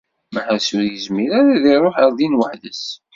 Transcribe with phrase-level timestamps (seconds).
[0.33, 2.85] Meḥrez ur yezmir ara ad iṛuḥ ar din weḥd-s.